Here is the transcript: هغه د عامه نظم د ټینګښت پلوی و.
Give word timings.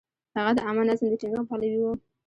هغه 0.37 0.51
د 0.57 0.59
عامه 0.65 0.83
نظم 0.89 1.07
د 1.09 1.13
ټینګښت 1.21 1.47
پلوی 1.49 1.77
و. 1.81 1.85